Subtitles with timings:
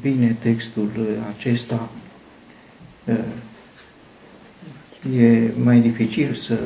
[0.00, 0.90] bine textul
[1.36, 1.90] acesta,
[5.16, 6.58] e mai dificil să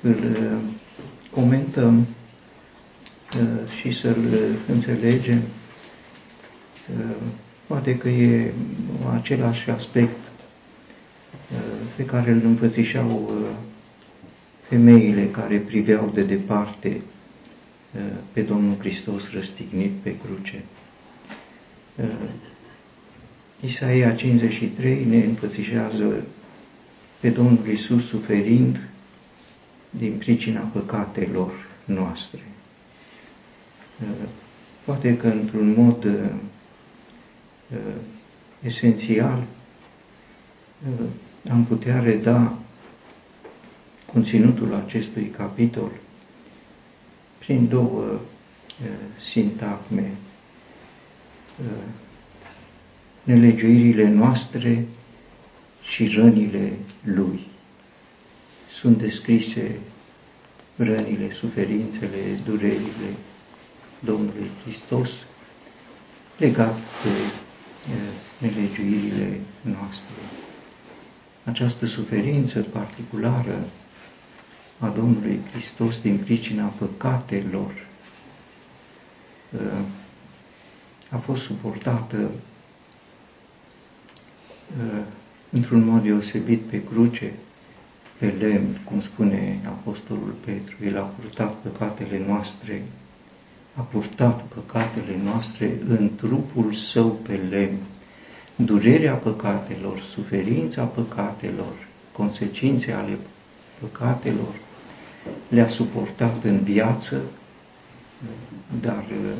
[0.00, 0.16] îl
[1.30, 2.06] comentăm
[3.80, 4.24] și să-l
[4.68, 5.40] înțelegem.
[7.66, 8.52] Poate că e
[9.14, 10.18] același aspect
[11.96, 13.32] pe care îl înfățișau
[14.68, 17.00] femeile care priveau de departe
[18.32, 20.62] pe Domnul Hristos răstignit pe cruce.
[23.60, 26.24] Isaia 53 ne înfățișează
[27.20, 28.80] pe Domnul Isus suferind
[29.90, 31.52] din pricina păcatelor
[31.84, 32.40] noastre.
[34.84, 36.06] Poate că într-un mod
[38.62, 39.42] esențial
[41.50, 42.58] am putea reda
[44.12, 45.90] conținutul acestui capitol
[47.38, 48.18] prin două uh,
[49.20, 50.10] sintagme.
[51.62, 51.68] Uh,
[53.22, 54.86] nelegiuirile noastre
[55.82, 56.72] și rănile
[57.04, 57.46] Lui.
[58.70, 59.78] Sunt descrise
[60.76, 63.14] rănile, suferințele, durerile
[64.00, 65.10] Domnului Hristos
[66.36, 67.10] legat de
[67.90, 67.96] uh,
[68.38, 70.14] nelegiuirile noastre.
[71.44, 73.64] Această suferință particulară
[74.78, 77.86] a Domnului Hristos din pricina păcatelor
[79.50, 79.80] uh,
[81.12, 82.30] a fost suportată
[84.78, 85.02] uh,
[85.50, 87.32] într-un mod deosebit pe cruce,
[88.18, 92.82] pe lemn, cum spune Apostolul Petru, El a purtat păcatele noastre,
[93.74, 97.78] a purtat păcatele noastre în trupul său pe lemn,
[98.56, 103.18] durerea păcatelor, suferința păcatelor, consecințe ale
[103.80, 104.54] păcatelor,
[105.48, 107.20] le-a suportat în viață,
[108.80, 109.32] dar uh,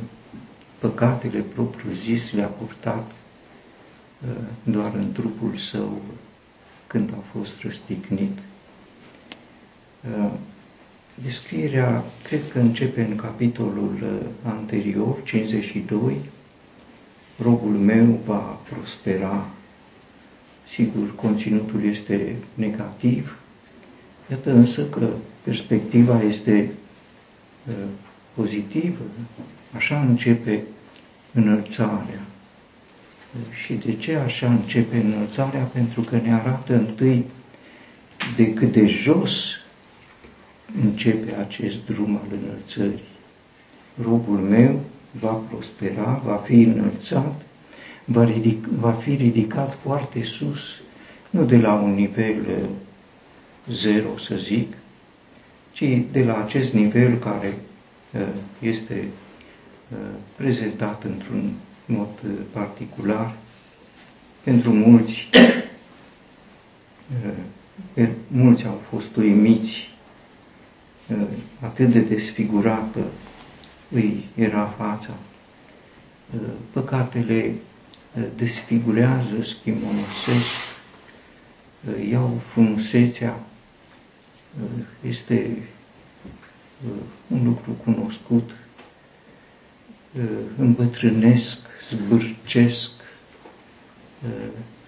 [0.83, 4.31] păcatele propriu-zis le-a purtat uh,
[4.63, 6.03] doar în trupul său
[6.87, 8.39] când a fost răstignit.
[10.19, 10.31] Uh,
[11.15, 16.17] descrierea, cred că începe în capitolul anterior, 52,
[17.43, 19.49] robul meu va prospera.
[20.67, 23.39] Sigur, conținutul este negativ,
[24.31, 25.09] iată însă că
[25.43, 26.71] perspectiva este
[27.69, 27.75] uh,
[28.35, 29.03] pozitivă,
[29.77, 30.63] așa începe
[31.33, 32.21] înălțarea.
[33.65, 35.63] Și de ce așa începe înălțarea?
[35.63, 37.25] Pentru că ne arată întâi
[38.37, 39.57] de cât de jos
[40.83, 43.03] începe acest drum al înălțării.
[44.03, 47.41] Robul meu va prospera, va fi înălțat,
[48.05, 50.61] va, ridic, va fi ridicat foarte sus,
[51.31, 52.69] nu de la un nivel uh,
[53.69, 54.73] zero, să zic,
[55.73, 57.55] ci de la acest nivel care
[58.15, 58.21] uh,
[58.61, 59.22] este uh,
[60.37, 61.53] prezentat într-un
[61.87, 63.35] mod uh, particular
[64.45, 65.29] pentru mulți.
[68.29, 69.91] Mulți au fost uimiți
[71.61, 73.05] atât de desfigurată
[73.91, 75.15] îi era fața.
[76.71, 77.55] Păcatele
[78.37, 80.61] desfigurează, schimonosesc,
[82.11, 83.37] iau frumusețea
[85.09, 85.57] este
[86.87, 86.93] uh,
[87.29, 88.57] un lucru cunoscut, uh,
[90.59, 91.59] îmbătrânesc,
[91.89, 92.91] zbârcesc,
[94.25, 94.31] uh,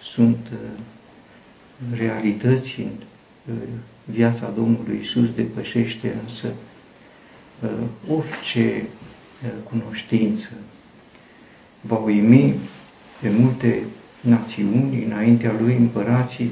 [0.03, 0.47] sunt
[1.95, 3.57] realități în
[4.05, 6.53] viața Domnului Isus depășește însă
[8.09, 8.87] orice
[9.63, 10.49] cunoștință.
[11.81, 12.55] Va uimi
[13.21, 13.83] pe multe
[14.21, 16.51] națiuni, înaintea lui împărații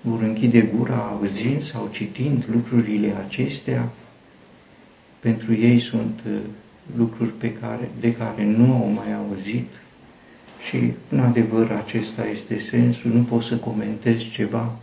[0.00, 3.88] vor închide gura auzind sau citind lucrurile acestea,
[5.20, 6.38] pentru ei sunt uh,
[6.96, 9.68] lucruri pe care, de care nu au mai auzit
[10.66, 14.78] și, în adevăr, acesta este sensul, nu poți să comentezi ceva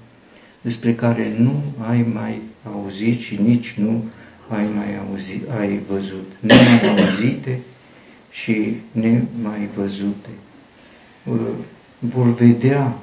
[0.61, 4.03] despre care nu ai mai auzit și nici nu
[4.47, 6.31] ai mai auzit, ai văzut.
[6.39, 7.59] Nemai auzite
[8.31, 10.29] și nemai văzute.
[11.25, 11.39] Uh,
[11.99, 12.97] vor vedea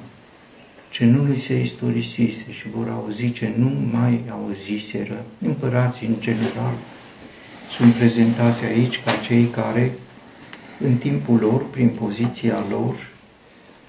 [0.89, 5.25] ce nu li se istorisise și vor auzi ce nu mai auziseră.
[5.41, 6.73] Împărații, în general,
[7.69, 9.91] sunt prezentați aici ca cei care,
[10.79, 12.95] în timpul lor, prin poziția lor,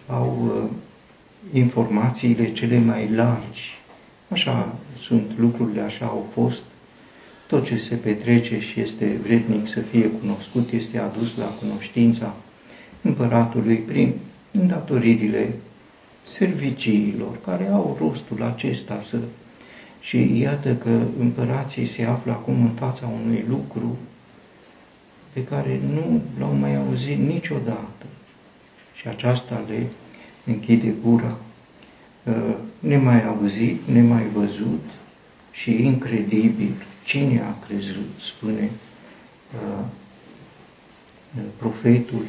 [0.07, 0.71] au uh,
[1.53, 3.79] informațiile cele mai largi.
[4.29, 6.63] Așa sunt lucrurile, așa au fost.
[7.47, 12.35] Tot ce se petrece și este vrednic să fie cunoscut este adus la cunoștința
[13.03, 14.13] împăratului prin
[14.53, 15.53] îndatoririle
[16.25, 19.19] serviciilor care au rostul acesta să...
[20.01, 23.99] Și iată că împărații se află acum în fața unui lucru
[25.33, 28.07] pe care nu l-au mai auzit niciodată.
[28.95, 29.87] și aceasta le
[30.45, 31.39] închide gura,
[32.25, 34.85] uh, nemai auzit, nemai văzut
[35.51, 36.73] și incredibil.
[37.05, 38.71] Cine a crezut, spune
[39.55, 39.85] uh,
[41.57, 42.25] profetul,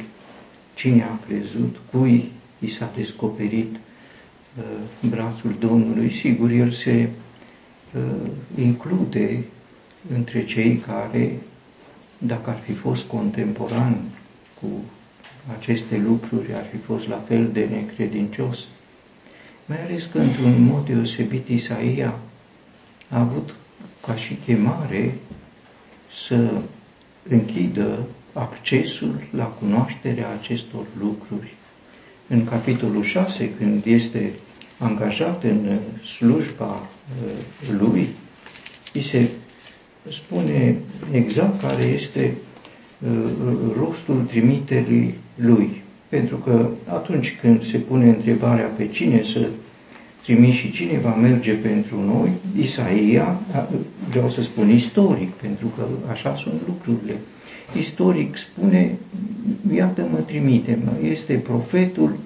[0.74, 7.08] cine a crezut, cui i s-a descoperit uh, brațul Domnului, sigur, el se
[8.54, 9.44] include
[10.14, 11.38] între cei care,
[12.18, 13.96] dacă ar fi fost contemporan
[14.60, 14.66] cu
[15.58, 18.58] aceste lucruri, ar fi fost la fel de necredincios.
[19.66, 22.18] Mai ales că, într-un mod deosebit, Isaia
[23.08, 23.54] a avut
[24.06, 25.14] ca și chemare
[26.26, 26.50] să
[27.28, 31.54] închidă accesul la cunoașterea acestor lucruri.
[32.28, 34.32] În capitolul 6, când este
[34.82, 35.78] angajat în
[36.16, 36.80] slujba
[37.24, 38.08] uh, lui,
[38.94, 39.28] îi se
[40.10, 40.76] spune
[41.12, 42.34] exact care este
[42.98, 43.30] uh,
[43.78, 45.82] rostul trimiterii lui.
[46.08, 49.46] Pentru că atunci când se pune întrebarea pe cine să
[50.22, 52.30] trimiți și cine va merge pentru noi,
[52.60, 53.40] Isaia,
[54.08, 57.14] vreau să spun istoric, pentru că așa sunt lucrurile,
[57.78, 58.98] istoric spune,
[59.74, 62.16] iată-mă trimite-mă, este profetul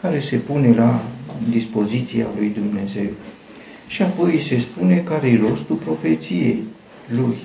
[0.00, 1.04] care se pune la
[1.50, 3.10] dispoziția lui Dumnezeu.
[3.86, 6.62] Și apoi se spune care e rostul profeției
[7.08, 7.36] lui.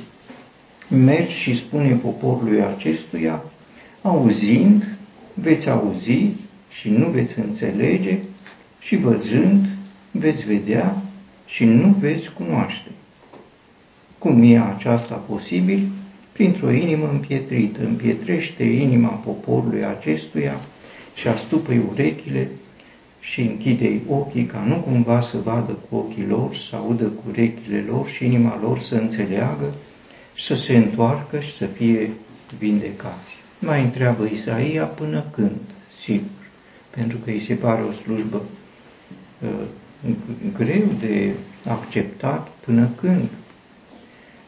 [0.87, 3.43] Mergi și spune poporului acestuia,
[4.01, 4.87] auzind,
[5.33, 6.27] veți auzi
[6.71, 8.17] și nu veți înțelege
[8.79, 9.65] și văzând,
[10.11, 11.01] veți vedea
[11.45, 12.89] și nu veți cunoaște.
[14.17, 15.87] Cum e aceasta posibil?
[16.31, 20.59] Printr-o inimă împietrită, împietrește inima poporului acestuia
[21.15, 22.49] și astupă urechile
[23.21, 27.85] și închide ochii ca nu cumva să vadă cu ochii lor, să audă cu urechile
[27.87, 29.73] lor și inima lor să înțeleagă,
[30.37, 32.11] să se întoarcă și să fie
[32.57, 33.37] vindecați.
[33.59, 35.59] Mai întreabă Isaia până când,
[36.01, 36.29] sigur,
[36.89, 38.41] pentru că îi se pare o slujbă
[39.39, 39.67] uh,
[40.57, 41.31] greu de
[41.67, 43.27] acceptat până când.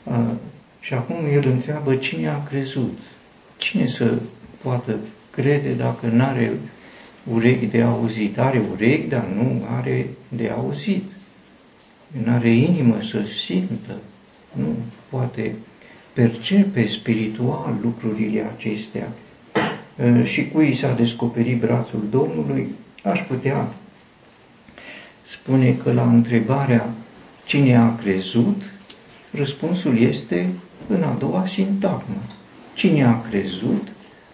[0.03, 0.31] Uh,
[0.79, 2.97] și acum el întreabă cine a crezut,
[3.57, 4.17] cine să
[4.61, 4.99] poată
[5.29, 6.51] crede dacă nu are
[7.31, 8.39] urechi de auzit.
[8.39, 11.03] Are urechi, dar nu are de auzit.
[12.23, 13.97] Nu are inimă să simtă,
[14.51, 14.75] nu
[15.09, 15.55] poate
[16.13, 19.07] percepe spiritual lucrurile acestea.
[20.23, 22.67] Și cui s-a descoperit brațul Domnului,
[23.03, 23.67] aș putea
[25.31, 26.89] spune că la întrebarea
[27.45, 28.61] cine a crezut,
[29.31, 30.49] răspunsul este
[30.87, 32.21] în a doua sintagmă.
[32.73, 33.87] Cine a crezut,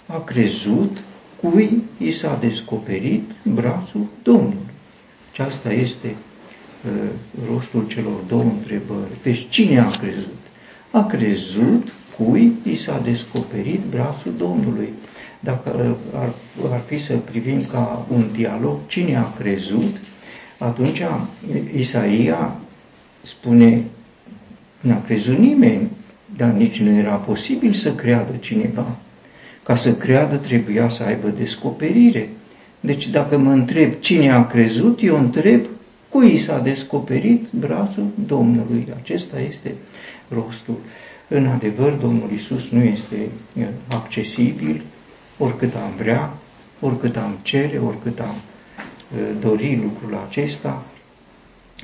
[0.06, 0.98] a crezut
[1.42, 4.68] cui i s-a descoperit brațul Domnului.
[5.32, 6.08] Și asta este
[6.86, 7.10] uh,
[7.52, 9.12] rostul celor două întrebări.
[9.24, 10.38] Deci cine a crezut?
[10.92, 14.94] A crezut cui i s-a descoperit brațul Domnului.
[15.40, 16.34] Dacă uh, ar,
[16.72, 19.96] ar fi să privim ca un dialog, cine a crezut,
[20.58, 21.02] atunci
[21.76, 22.56] Isaia
[23.22, 23.84] spune,
[24.80, 25.90] n-a crezut nimeni,
[26.38, 28.98] dar nici nu era posibil să creadă cineva.
[29.70, 32.30] Ca să creadă trebuia să aibă descoperire.
[32.80, 35.66] Deci dacă mă întreb cine a crezut, eu întreb
[36.10, 38.88] cui s-a descoperit brațul Domnului.
[39.02, 39.76] Acesta este
[40.28, 40.78] rostul.
[41.28, 43.16] În adevăr, Domnul Isus nu este
[43.88, 44.82] accesibil
[45.38, 46.34] oricât am vrea,
[46.80, 48.36] oricât am cere, oricât am
[49.40, 50.84] dori lucrul acesta.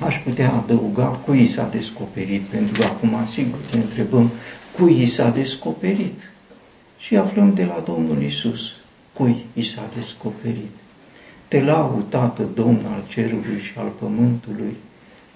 [0.00, 4.30] Aș putea adăuga cui s-a descoperit, pentru că acum, sigur, ne întrebăm
[4.76, 6.30] cui s-a descoperit
[6.98, 8.72] și aflăm de la Domnul Isus
[9.12, 10.70] cui i s-a descoperit.
[11.48, 14.76] Te laud, Tată, Domn al cerului și al pământului,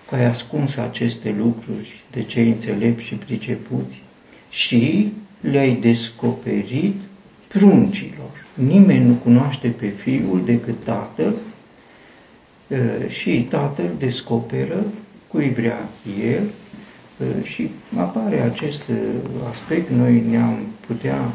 [0.08, 4.02] că ai ascuns aceste lucruri de cei înțelepți și pricepuți
[4.50, 6.94] și le-ai descoperit
[7.48, 8.46] pruncilor.
[8.54, 11.34] Nimeni nu cunoaște pe Fiul decât Tatăl
[13.08, 14.84] și Tatăl descoperă
[15.28, 15.88] cui vrea
[16.22, 16.42] El
[17.42, 18.82] și apare acest
[19.50, 19.90] aspect.
[19.90, 21.32] Noi ne-am putea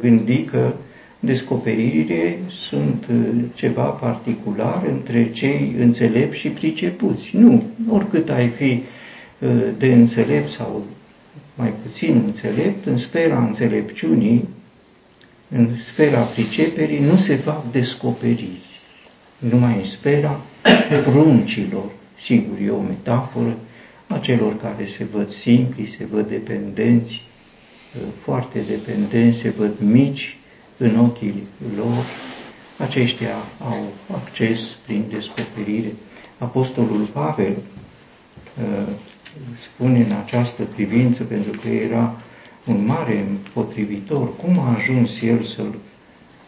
[0.00, 0.72] gândi că
[1.20, 7.36] descoperirile sunt uh, ceva particular între cei înțelepți și pricepuți.
[7.36, 8.82] Nu, oricât ai fi
[9.38, 10.84] uh, de înțelept sau
[11.54, 14.48] mai puțin înțelept, în sfera înțelepciunii,
[15.48, 18.60] în sfera priceperii, nu se fac descoperiri.
[19.38, 20.40] Numai în sfera
[21.04, 21.90] pruncilor.
[22.18, 23.56] Sigur, e o metaforă
[24.06, 27.22] a celor care se văd simpli, se văd dependenți,
[28.22, 30.36] foarte dependenți, se văd mici
[30.76, 31.46] în ochii
[31.76, 32.04] lor,
[32.78, 35.92] aceștia au acces prin descoperire.
[36.38, 38.92] Apostolul Pavel uh,
[39.62, 42.20] spune în această privință, pentru că era
[42.66, 45.74] un mare împotrivitor, cum a ajuns el să-l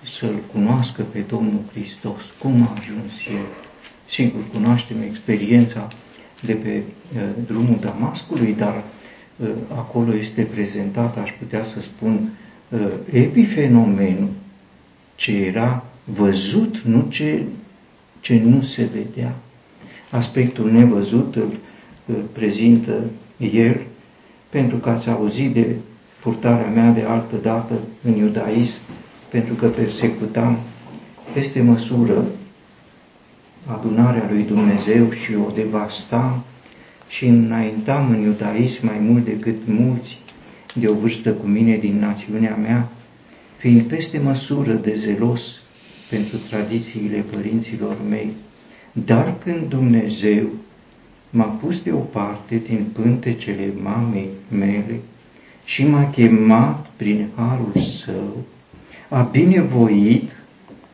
[0.06, 2.22] să-L cunoască pe Domnul Hristos.
[2.38, 3.46] Cum a ajuns El?
[4.08, 5.88] Sigur, cunoaștem experiența
[6.40, 6.82] de pe
[7.14, 8.82] uh, drumul Damascului, dar uh,
[9.76, 12.28] acolo este prezentat, aș putea să spun,
[12.68, 12.80] uh,
[13.12, 14.28] epifenomenul
[15.14, 17.42] ce era văzut, nu ce,
[18.20, 19.34] ce nu se vedea.
[20.10, 21.34] Aspectul nevăzut
[22.06, 23.04] îl prezintă
[23.52, 23.80] el,
[24.48, 25.76] pentru că ați auzit de
[26.20, 28.80] purtarea mea de altă dată în iudaism,
[29.28, 30.58] pentru că persecutam
[31.32, 32.24] peste măsură
[33.66, 36.42] adunarea lui Dumnezeu și o devastam
[37.14, 40.18] și înaintam în iudaism mai mult decât mulți
[40.74, 42.88] de o vârstă cu mine din națiunea mea,
[43.56, 45.42] fiind peste măsură de zelos
[46.10, 48.30] pentru tradițiile părinților mei.
[48.92, 50.46] Dar când Dumnezeu
[51.30, 55.00] m-a pus deoparte din pântecele mamei mele
[55.64, 57.72] și m-a chemat prin harul
[58.04, 58.36] său,
[59.08, 60.36] a binevoit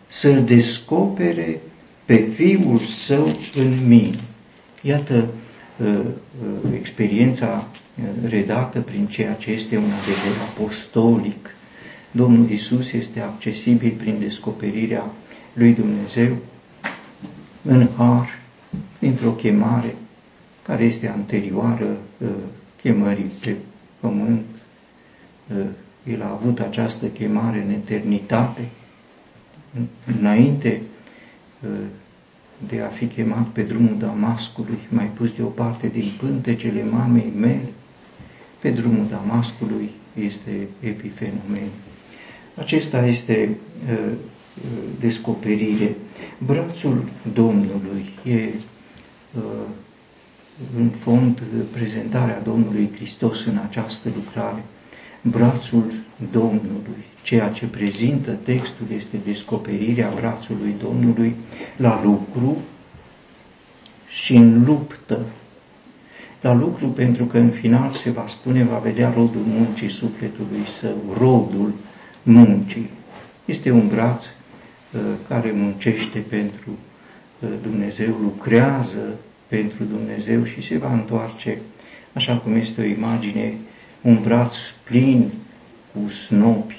[0.09, 1.61] să-l descopere
[2.05, 4.17] pe Fiul Său în mine.
[4.83, 5.40] Iată uh, uh,
[6.75, 7.67] experiența
[7.99, 11.55] uh, redată prin ceea ce este un adevăr apostolic.
[12.11, 15.11] Domnul Isus este accesibil prin descoperirea
[15.53, 16.37] lui Dumnezeu
[17.63, 18.39] în har,
[18.99, 19.95] printr-o chemare
[20.63, 21.97] care este anterioară
[22.83, 23.57] chemării pe
[24.01, 24.45] pământ.
[26.11, 28.69] El a avut această chemare în eternitate,
[30.19, 30.83] înainte
[32.69, 37.69] de a fi chemat pe drumul Damascului, mai pus deoparte din pântecele mamei mele,
[38.61, 41.69] pe drumul Damascului este epifenomen.
[42.55, 43.57] Acesta este
[43.91, 44.13] uh, uh,
[45.01, 45.97] descoperire.
[46.47, 48.35] Brațul Domnului e
[49.37, 49.43] uh,
[50.77, 54.65] în fond prezentarea Domnului Hristos în această lucrare
[55.23, 55.93] brațul
[56.31, 57.05] Domnului.
[57.23, 61.35] Ceea ce prezintă textul este descoperirea brațului Domnului
[61.77, 62.57] la lucru
[64.09, 65.21] și în luptă.
[66.41, 71.17] La lucru pentru că în final se va spune, va vedea rodul muncii sufletului său,
[71.19, 71.73] rodul
[72.23, 72.91] muncii.
[73.45, 76.71] Este un braț uh, care muncește pentru
[77.39, 81.59] uh, Dumnezeu, lucrează pentru Dumnezeu și se va întoarce,
[82.13, 83.55] așa cum este o imagine
[84.03, 84.55] un braț
[84.85, 85.31] plin
[85.93, 86.77] cu snopi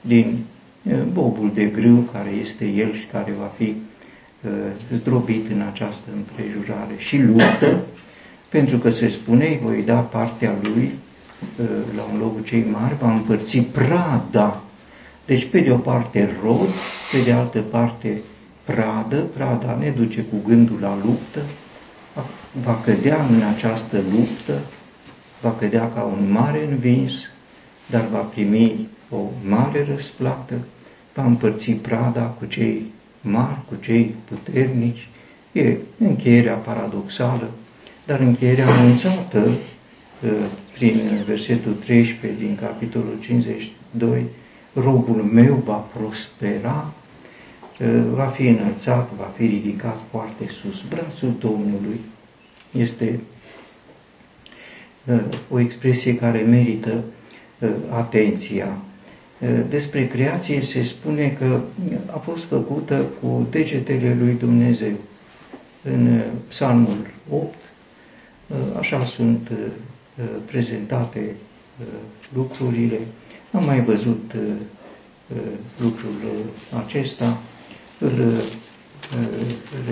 [0.00, 0.38] din
[1.12, 3.74] bobul de grâu care este el și care va fi
[4.92, 6.94] zdrobit în această împrejurare.
[6.96, 7.80] Și luptă,
[8.48, 10.92] pentru că se spune, îi voi da partea lui
[11.96, 14.62] la un loc cei mari, va împărți prada.
[15.26, 16.68] Deci, pe de o parte rod,
[17.12, 18.20] pe de altă parte
[18.64, 21.40] pradă, prada ne duce cu gândul la luptă,
[22.62, 24.60] va cădea în această luptă,
[25.40, 27.30] va cădea ca un mare învins,
[27.86, 29.18] dar va primi o
[29.48, 30.54] mare răsplată,
[31.14, 35.08] va împărți prada cu cei mari, cu cei puternici.
[35.52, 37.50] E încheierea paradoxală,
[38.06, 40.30] dar încheierea anunțată uh,
[40.74, 44.24] prin versetul 13 din capitolul 52,
[44.74, 46.92] robul meu va prospera,
[47.80, 50.82] uh, va fi înălțat, va fi ridicat foarte sus.
[50.88, 52.00] Brațul Domnului
[52.72, 53.20] este
[55.50, 57.04] o expresie care merită
[57.58, 58.78] uh, atenția.
[59.40, 61.60] Uh, despre creație se spune că
[62.06, 64.92] a fost făcută cu degetele lui Dumnezeu.
[65.82, 67.54] În uh, Psalmul 8,
[68.78, 69.50] așa sunt
[70.44, 71.34] prezentate
[72.34, 72.98] lucrurile.
[73.52, 74.34] Am mai văzut
[75.82, 76.12] lucrul
[76.86, 77.38] acesta,
[77.98, 78.42] îl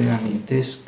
[0.02, 0.78] reamintesc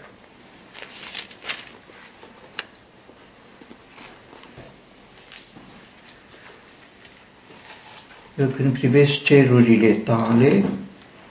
[8.46, 10.64] când privești cerurile tale,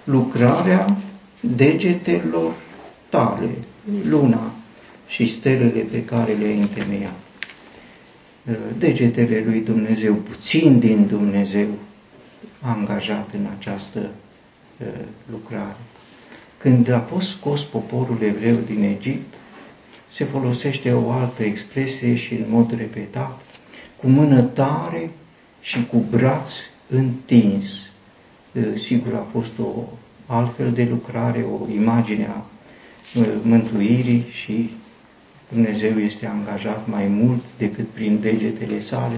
[0.04, 0.98] lucrarea
[1.40, 2.54] degetelor
[3.10, 3.50] tale,
[4.04, 4.52] luna
[5.08, 7.20] și stelele pe care le-ai întemeiat.
[8.78, 11.68] Degetele lui Dumnezeu, puțin din Dumnezeu,
[12.62, 14.10] angajat în această
[15.32, 15.78] lucrare.
[16.58, 19.34] Când a fost scos poporul evreu din Egipt,
[20.10, 23.42] se folosește o altă expresie și în mod repetat,
[23.96, 25.12] cu mână tare
[25.62, 26.52] și cu braț
[26.90, 27.66] întins.
[28.76, 29.84] Sigur a fost o
[30.26, 32.46] altfel de lucrare, o imagine a
[33.42, 34.70] mântuirii și
[35.54, 39.16] Dumnezeu este angajat mai mult decât prin degetele sale,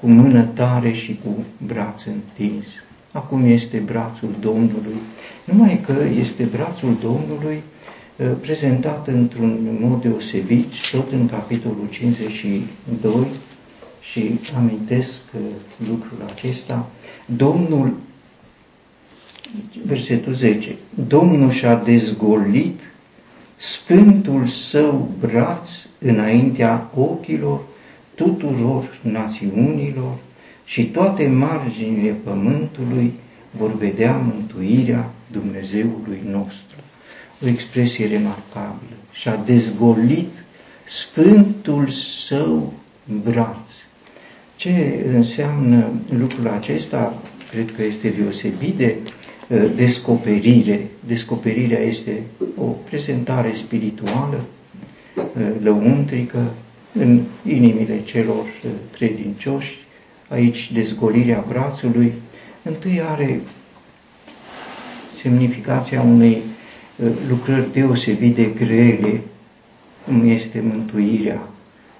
[0.00, 2.66] cu mână tare și cu braț întins.
[3.12, 4.96] Acum este brațul Domnului,
[5.44, 7.62] numai că este brațul Domnului
[8.40, 13.26] prezentat într-un mod deosebit, tot în capitolul 52,
[14.10, 15.20] și amintesc
[15.88, 16.90] lucrul acesta,
[17.26, 17.92] Domnul
[19.84, 20.76] versetul 10.
[21.08, 22.80] Domnul și-a dezgolit
[23.56, 27.60] sfântul său braț înaintea ochilor
[28.14, 30.16] tuturor națiunilor
[30.64, 33.12] și toate marginile pământului
[33.50, 36.76] vor vedea mântuirea Dumnezeului nostru.
[37.44, 38.96] O expresie remarcabilă.
[39.12, 40.44] Și-a dezgolit
[40.84, 41.88] sfântul
[42.26, 42.72] său
[43.22, 43.83] braț.
[44.64, 47.22] Ce înseamnă lucrul acesta?
[47.50, 48.96] Cred că este deosebit de
[49.48, 50.86] uh, descoperire.
[51.06, 52.22] Descoperirea este
[52.56, 54.44] o prezentare spirituală,
[55.16, 55.22] uh,
[55.62, 56.54] lăuntrică,
[56.92, 59.78] în inimile celor uh, credincioși.
[60.28, 62.12] Aici dezgolirea brațului
[62.62, 63.40] întâi are
[65.10, 66.38] semnificația unei
[67.28, 69.20] lucrări deosebit de grele,
[70.06, 71.48] cum este mântuirea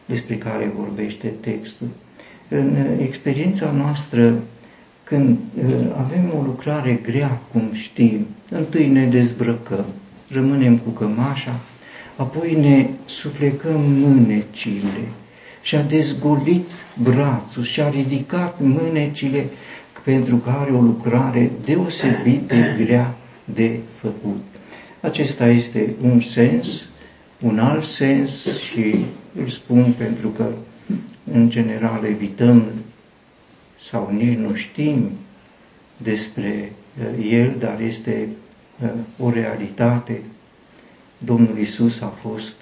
[0.06, 1.86] despre care vorbește textul.
[2.48, 4.34] În experiența noastră,
[5.04, 5.38] când
[5.96, 9.84] avem o lucrare grea, cum știm, întâi ne dezbrăcăm,
[10.28, 11.60] rămânem cu cămașa,
[12.16, 15.08] apoi ne suflecăm mânecile
[15.62, 16.66] și a dezgolit
[17.02, 19.46] brațul și a ridicat mânecile
[20.04, 24.42] pentru că are o lucrare deosebit de grea de făcut.
[25.00, 26.86] Acesta este un sens,
[27.40, 28.96] un alt sens și
[29.40, 30.46] îl spun pentru că
[31.32, 32.64] în general evităm
[33.90, 35.10] sau nici nu știm
[35.96, 38.28] despre uh, el, dar este
[38.82, 40.20] uh, o realitate.
[41.18, 42.56] Domnul Isus a fost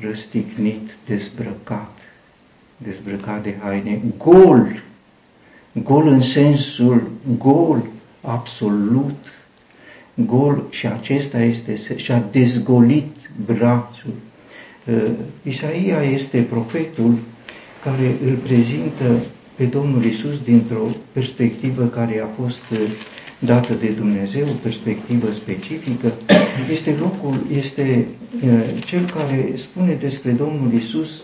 [0.00, 1.98] răstignit, dezbrăcat,
[2.76, 4.82] dezbrăcat de haine, gol,
[5.82, 7.82] gol în sensul gol,
[8.20, 9.32] absolut,
[10.14, 14.14] gol și acesta este, și-a dezgolit brațul,
[14.86, 15.10] Uh,
[15.42, 17.18] Isaia este profetul
[17.84, 19.24] care îl prezintă
[19.54, 22.78] pe Domnul Isus dintr-o perspectivă care a fost uh,
[23.38, 26.12] dată de Dumnezeu, o perspectivă specifică,
[26.70, 28.06] este locul, este
[28.44, 28.50] uh,
[28.84, 31.22] cel care spune despre Domnul Isus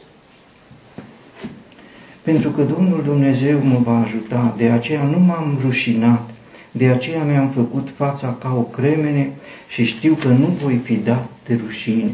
[2.22, 6.30] pentru că Domnul Dumnezeu mă va ajuta, de aceea nu m-am rușinat,
[6.72, 9.30] de aceea mi-am făcut fața ca o cremene
[9.68, 12.10] și știu că nu voi fi dat de rușine.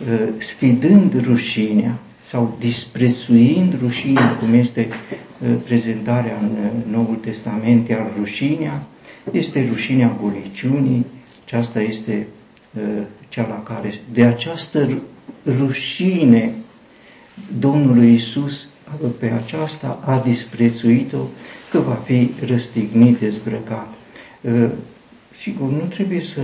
[0.00, 0.06] Uh,
[0.38, 8.82] sfidând rușinea sau disprețuind rușinea, cum este uh, prezentarea în uh, Noul Testament, iar rușinea
[9.32, 11.06] este rușinea goliciunii,
[11.44, 12.26] aceasta este
[13.28, 14.88] cea la care, de această
[15.58, 16.52] rușine
[17.58, 18.66] Domnului Isus
[19.18, 21.18] pe aceasta a disprețuit-o
[21.70, 23.88] că va fi răstignit, dezbrăcat.
[25.40, 26.40] Sigur, nu trebuie să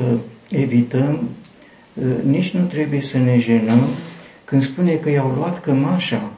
[0.51, 1.29] evităm
[2.03, 3.81] Ă, nici nu trebuie să ne jenăm
[4.45, 6.31] când spune că i-au luat cămașa.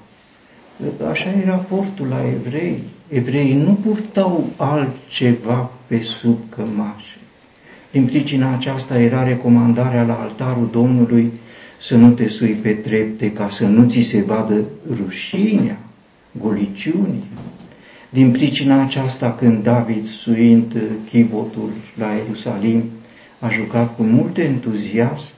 [1.03, 2.79] Ă, așa era portul la evrei.
[3.09, 7.19] Evreii nu purtau altceva pe sub cămașe.
[7.91, 11.33] Din pricina aceasta era recomandarea la altarul Domnului
[11.81, 14.65] să nu te sui pe trepte ca să nu ți se vadă
[14.97, 15.79] rușinea,
[16.41, 17.25] goliciunii.
[18.11, 20.77] Din pricina aceasta, când David, suind
[21.09, 22.85] chivotul la Ierusalim,
[23.39, 25.33] a jucat cu mult entuziasm,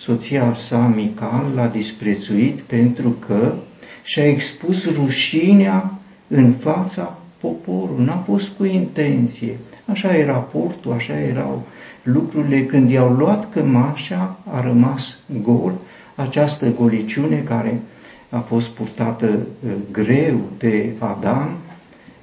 [0.00, 3.54] soția sa, Mical, l-a disprețuit pentru că
[4.02, 8.04] și-a expus rușinea în fața poporului.
[8.04, 9.58] N-a fost cu intenție.
[9.86, 11.62] Așa era portul, așa erau
[12.02, 12.64] lucrurile.
[12.64, 15.72] Când i-au luat cămașa, a rămas gol,
[16.14, 17.82] această goliciune care
[18.30, 21.56] a fost purtată uh, greu de Adam,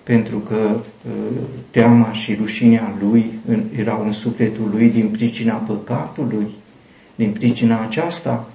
[0.04, 1.38] pentru că uh,
[1.72, 3.32] teama și rușinea lui
[3.76, 6.48] erau în sufletul lui din pricina păcatului,
[7.18, 8.50] din pricina aceasta,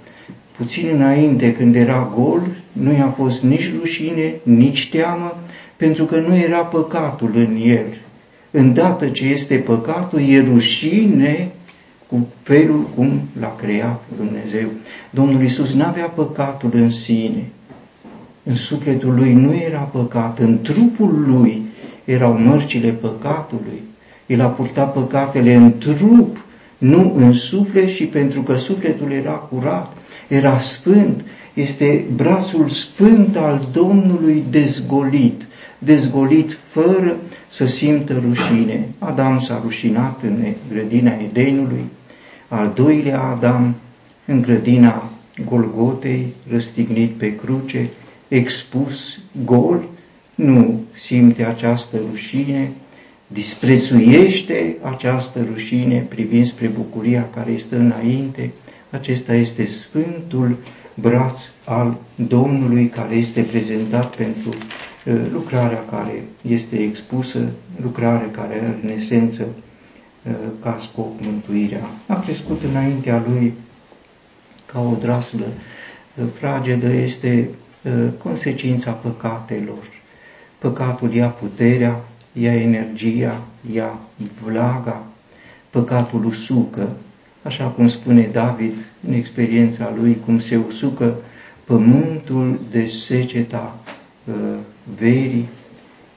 [0.57, 2.41] puțin înainte, când era gol,
[2.73, 5.39] nu i-a fost nici rușine, nici teamă,
[5.77, 7.87] pentru că nu era păcatul în el.
[8.51, 11.51] Îndată ce este păcatul, e rușine
[12.07, 14.69] cu felul cum l-a creat Dumnezeu.
[15.11, 17.45] Domnul Isus n-avea păcatul în sine.
[18.43, 21.63] În sufletul lui nu era păcat, în trupul lui
[22.05, 23.83] erau mărcile păcatului.
[24.27, 26.42] El a purtat păcatele în trup,
[26.83, 29.97] nu în suflet și pentru că sufletul era curat,
[30.29, 35.47] era sfânt, este brațul sfânt al Domnului dezgolit,
[35.79, 37.17] dezgolit fără
[37.49, 38.89] să simtă rușine.
[38.99, 41.85] Adam s-a rușinat în grădina Edenului,
[42.49, 43.75] al doilea Adam
[44.27, 45.11] în grădina
[45.45, 47.89] Golgotei, răstignit pe cruce,
[48.29, 49.83] expus gol,
[50.35, 52.71] nu simte această rușine,
[53.33, 58.51] disprețuiește această rușine privind spre bucuria care stă înainte,
[58.91, 60.57] acesta este Sfântul
[60.95, 67.49] braț al Domnului care este prezentat pentru uh, lucrarea care este expusă,
[67.83, 69.47] lucrarea care are în esență
[70.63, 71.91] ca scop mântuirea.
[72.07, 73.53] A crescut înaintea lui
[74.67, 75.45] ca o draslă
[76.33, 77.49] fragedă, este
[78.23, 79.79] consecința păcatelor.
[80.59, 83.41] Păcatul ia puterea, ia energia,
[83.73, 83.99] ia
[84.45, 85.07] vlaga,
[85.71, 86.89] păcatul usucă,
[87.43, 88.75] așa cum spune David
[89.07, 91.21] în experiența lui, cum se usucă
[91.65, 93.79] pământul de seceta
[94.25, 94.35] uh,
[94.99, 95.49] verii,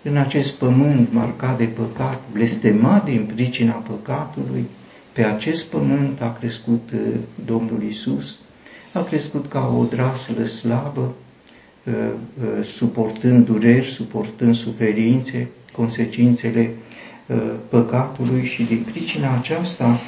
[0.01, 4.65] în acest pământ marcat de păcat, blestemat din pricina păcatului,
[5.13, 6.99] pe acest pământ a crescut uh,
[7.45, 8.39] Domnul Isus,
[8.93, 11.15] a crescut ca o draslă slabă,
[11.83, 16.71] uh, uh, suportând dureri, suportând suferințe, consecințele
[17.25, 17.37] uh,
[17.69, 19.99] păcatului și din pricina aceasta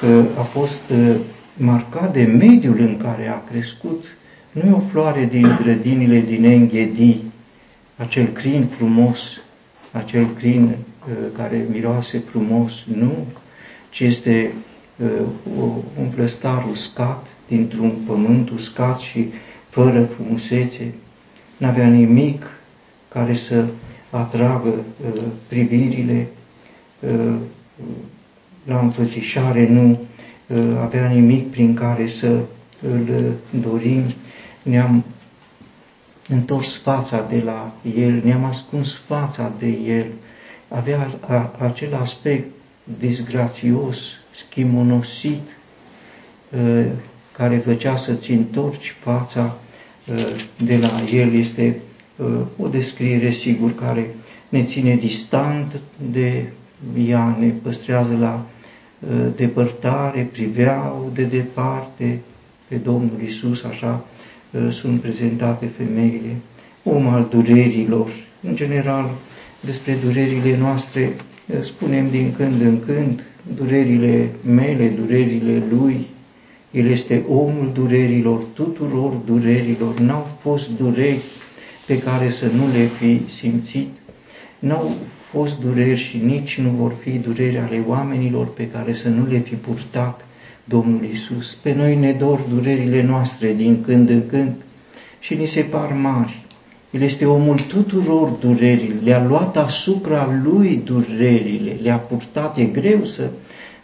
[0.00, 1.14] că a fost uh,
[1.56, 4.04] marcat de mediul în care a crescut,
[4.52, 7.16] nu e o floare din grădinile din Enghedi,
[7.96, 9.20] acel crin frumos,
[9.92, 13.26] acel crin uh, care miroase frumos, nu,
[13.90, 14.52] ci este
[15.98, 19.28] un flăstar uscat dintr-un pământ uscat și
[19.68, 20.94] fără frumusețe.
[21.56, 22.44] N-avea nimic
[23.08, 23.64] care să
[24.12, 26.26] atragă uh, privirile
[27.00, 27.34] uh,
[28.64, 30.00] la înfățișare, nu
[30.46, 32.40] uh, avea nimic prin care să
[32.80, 34.02] îl dorim.
[34.62, 35.04] Ne-am
[36.28, 40.06] întors fața de la el, ne-am ascuns fața de el.
[40.68, 42.48] Avea a, acel aspect
[42.98, 43.98] disgrațios,
[44.30, 45.56] schimonosit,
[47.36, 49.56] care făcea să-ți întorci fața
[50.64, 51.34] de la el.
[51.34, 51.80] Este
[52.56, 54.14] o descriere, sigur, care
[54.48, 55.80] ne ține distant
[56.12, 56.42] de
[57.08, 58.46] ea, ne păstrează la
[59.00, 62.18] uh, depărtare, priveau de departe
[62.68, 64.04] pe Domnul Isus, așa
[64.50, 66.36] uh, sunt prezentate femeile,
[66.82, 68.10] om al durerilor.
[68.40, 69.10] În general,
[69.60, 71.12] despre durerile noastre
[71.46, 73.22] uh, spunem din când în când,
[73.56, 76.06] durerile mele, durerile lui,
[76.70, 81.20] el este omul durerilor, tuturor durerilor, n-au fost dureri
[81.92, 83.88] pe care să nu le fi simțit.
[84.58, 84.90] N-au
[85.30, 89.38] fost dureri și nici nu vor fi dureri ale oamenilor pe care să nu le
[89.38, 90.26] fi purtat
[90.64, 91.56] Domnul Isus.
[91.62, 94.52] Pe noi ne dor durerile noastre din când în când
[95.20, 96.44] și ni se par mari.
[96.90, 103.28] El este omul tuturor durerile, le-a luat asupra lui durerile, le-a purtat, e greu să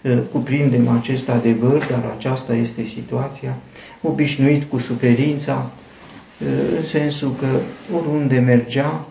[0.03, 3.57] uh, cuprindem acest adevăr, dar aceasta este situația,
[4.03, 5.71] obișnuit cu suferința,
[6.77, 7.61] în sensul că
[7.97, 9.07] oriunde mergea,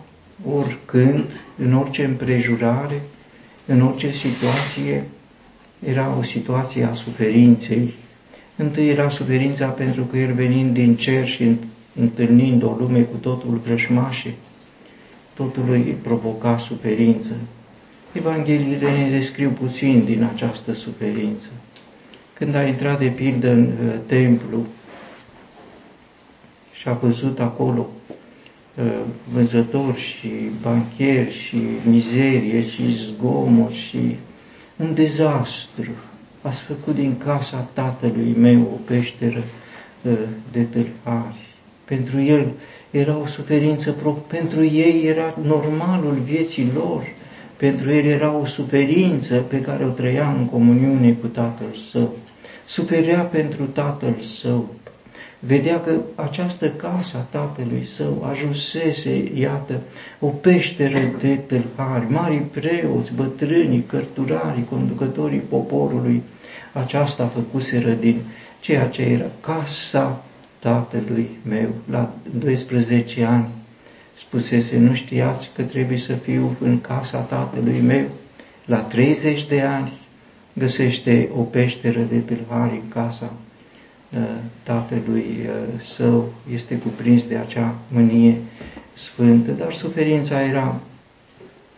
[0.54, 1.24] oricând,
[1.58, 3.02] în orice împrejurare,
[3.66, 5.04] în orice situație,
[5.86, 7.94] era o situație a suferinței.
[8.56, 11.56] Întâi era suferința pentru că el venind din cer și
[12.00, 14.34] întâlnind o lume cu totul vrășmașe,
[15.34, 17.32] totul îi provoca suferință.
[18.12, 21.46] Evangheliile ne descriu puțin din această suferință.
[22.34, 24.66] Când a intrat de pildă în uh, templu,
[26.78, 27.88] și a văzut acolo
[28.74, 28.84] uh,
[29.32, 30.28] vânzători și
[30.62, 31.56] bancheri și
[31.88, 34.16] mizerie și zgomot și
[34.76, 35.90] un dezastru.
[36.42, 39.42] Ați făcut din casa tatălui meu o peșteră
[40.02, 40.12] uh,
[40.52, 41.46] de tâlhari.
[41.84, 42.46] Pentru el
[42.90, 47.02] era o suferință, pentru ei era normalul vieții lor,
[47.56, 52.14] pentru el era o suferință pe care o trăia în comuniune cu tatăl său.
[52.66, 54.68] Suferea pentru tatăl său,
[55.40, 59.80] vedea că această casă a tatălui său ajunsese, iată,
[60.20, 66.22] o peșteră de tâlhari, mari preoți, bătrânii, cărturarii, conducătorii poporului,
[66.72, 68.20] aceasta făcuseră din
[68.60, 70.24] ceea ce era casa
[70.58, 71.68] tatălui meu.
[71.90, 73.48] La 12 ani
[74.16, 78.04] spusese, nu știați că trebuie să fiu în casa tatălui meu?
[78.64, 79.92] La 30 de ani
[80.52, 83.47] găsește o peșteră de tâlhari în casa Uh,
[84.62, 88.36] tatălui uh, său este cuprins de acea mânie
[88.94, 90.80] sfântă, dar suferința era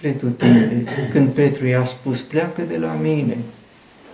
[0.01, 0.85] pretutinde.
[1.13, 3.37] Când Petru i-a spus, pleacă de la mine,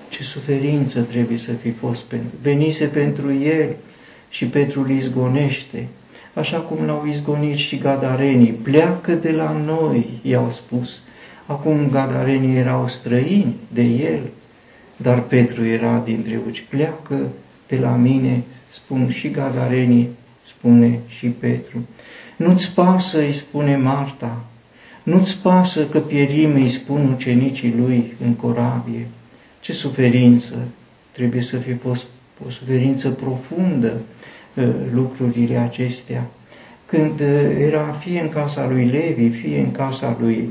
[0.09, 2.35] ce suferință trebuie să fi fost pentru.
[2.43, 3.77] Venise pentru el
[4.29, 5.89] și Petru îl izgonește,
[6.35, 8.53] așa cum l-au izgonit și gadarenii.
[8.53, 11.01] Pleacă de la noi, i-au spus.
[11.47, 14.21] Acum gadarenii erau străini de el,
[14.97, 16.65] dar Petru era dintre uci.
[16.69, 17.29] Pleacă
[17.69, 20.09] de la mine, spun și Gadarenii,
[20.47, 21.87] spune și Petru.
[22.37, 24.45] Nu-ți pasă, îi spune Marta,
[25.03, 29.07] nu-ți pasă că pierim, îi spun ucenicii lui în corabie.
[29.61, 30.55] Ce suferință
[31.13, 32.07] trebuie să fie fost
[32.47, 34.01] o suferință profundă
[34.57, 36.27] ă, lucrurile acestea.
[36.87, 37.25] Când ă,
[37.59, 40.51] era fie în casa lui Levi, fie în casa lui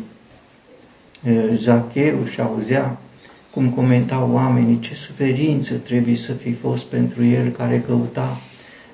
[1.28, 2.98] ă, Zacheu și auzea
[3.56, 8.38] cum comentau oamenii, ce suferință trebuie să fi fost pentru el care căuta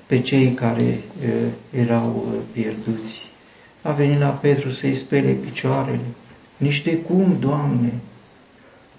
[0.06, 3.18] pe cei care uh, erau uh, pierduți.
[3.82, 6.00] A venit la Petru să-i spele picioarele.
[6.56, 7.92] Nici de cum, Doamne,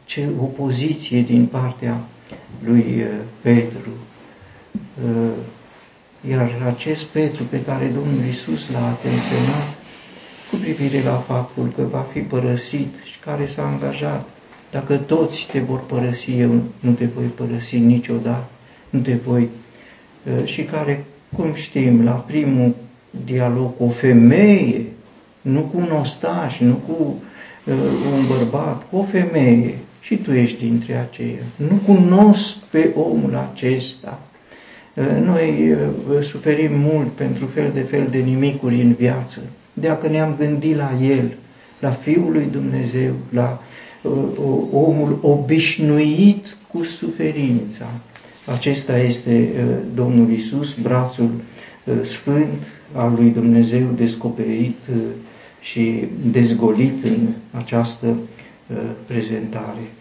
[0.06, 2.00] ce opoziție din partea
[2.64, 3.08] lui uh,
[3.42, 3.92] Petru.
[5.04, 5.32] Uh,
[6.30, 9.68] iar acest Petru pe care Domnul Isus l-a atenționat
[10.50, 14.28] cu privire la faptul că va fi părăsit și care s-a angajat,
[14.74, 18.50] dacă toți te vor părăsi, eu nu te voi părăsi niciodată,
[18.90, 19.50] nu te voi,
[20.24, 21.06] uh, și care,
[21.36, 22.76] cum știm, la primul
[23.26, 24.86] dialog cu o femeie,
[25.42, 27.16] nu cu un ostaș, nu cu
[28.18, 31.44] un bărbat, cu o femeie, și tu ești dintre aceia.
[31.56, 34.20] Nu cunosc pe omul acesta.
[35.24, 35.76] Noi
[36.22, 39.40] suferim mult pentru fel de fel de nimicuri în viață.
[39.74, 41.32] Dacă ne-am gândit la El,
[41.80, 43.62] la Fiul lui Dumnezeu, la
[44.72, 47.88] omul obișnuit cu suferința.
[48.46, 51.30] Acesta este uh, Domnul Isus, brațul
[51.84, 52.64] uh, sfânt
[52.94, 55.02] al lui Dumnezeu descoperit uh,
[55.62, 58.16] și dezgolit în această
[59.08, 59.92] prezentare.